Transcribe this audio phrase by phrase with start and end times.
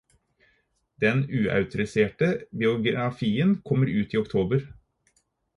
[1.03, 2.31] Den uautoriserte
[2.63, 4.61] biografien kommer ut i oktober.